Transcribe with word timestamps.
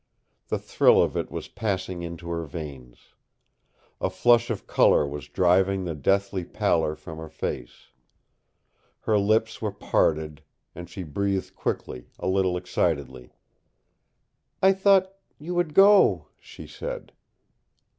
The 0.47 0.57
thrill 0.57 0.99
of 0.99 1.15
it 1.15 1.29
was 1.29 1.47
passing 1.47 2.01
into 2.01 2.27
her 2.31 2.43
veins. 2.43 3.09
A 4.01 4.09
flush 4.09 4.49
of 4.49 4.65
color 4.65 5.05
was 5.05 5.27
driving 5.27 5.83
the 5.83 5.93
deathly 5.93 6.43
pallor 6.43 6.95
from 6.95 7.19
her 7.19 7.29
face. 7.29 7.89
Her 9.01 9.19
lips 9.19 9.61
were 9.61 9.71
parted, 9.71 10.41
and 10.73 10.89
she 10.89 11.03
breathed 11.03 11.53
quickly, 11.55 12.07
a 12.17 12.27
little 12.27 12.57
excitedly. 12.57 13.35
"I 14.59 14.73
thought 14.73 15.13
you 15.37 15.53
would 15.53 15.75
go!" 15.75 16.29
she 16.39 16.65
said. 16.65 17.11